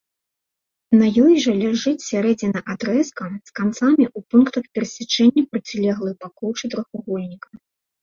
На 1.01 1.07
ёй 1.23 1.35
жа 1.45 1.53
ляжыць 1.63 2.05
сярэдзіна 2.11 2.59
адрэзка 2.75 3.23
з 3.51 3.55
канцамі 3.61 4.03
ў 4.09 4.19
пунктах 4.35 4.63
перасячэння 4.75 5.49
процілеглых 5.55 6.13
бакоў 6.27 6.49
чатырохвугольніка. 6.61 7.49